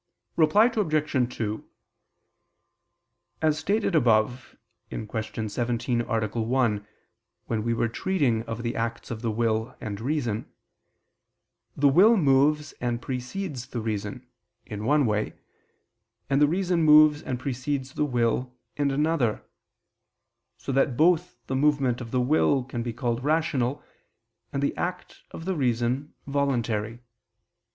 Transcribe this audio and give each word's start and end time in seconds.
Reply 0.35 0.65
Obj. 0.75 1.35
2: 1.37 1.69
As 3.39 3.59
stated 3.59 3.93
above 3.93 4.55
(Q. 4.89 5.07
17, 5.49 6.01
A. 6.01 6.27
1), 6.27 6.87
when 7.45 7.63
we 7.63 7.75
were 7.75 7.87
treating 7.87 8.41
of 8.45 8.63
the 8.63 8.75
acts 8.75 9.11
of 9.11 9.21
the 9.21 9.29
will 9.29 9.75
and 9.79 10.01
reason, 10.01 10.51
the 11.77 11.87
will 11.87 12.17
moves 12.17 12.71
and 12.81 12.99
precedes 12.99 13.67
the 13.67 13.79
reason, 13.79 14.25
in 14.65 14.85
one 14.85 15.05
way, 15.05 15.35
and 16.31 16.41
the 16.41 16.47
reason 16.47 16.81
moves 16.81 17.21
and 17.21 17.39
precedes 17.39 17.93
the 17.93 18.03
will 18.03 18.57
in 18.75 18.89
another: 18.89 19.43
so 20.57 20.71
that 20.71 20.97
both 20.97 21.37
the 21.45 21.55
movement 21.55 22.01
of 22.01 22.09
the 22.09 22.19
will 22.21 22.63
can 22.63 22.81
be 22.81 22.91
called 22.91 23.23
rational, 23.23 23.83
and 24.51 24.63
the 24.63 24.75
act 24.75 25.21
of 25.29 25.45
the 25.45 25.53
reason, 25.53 26.15
voluntary. 26.25 27.01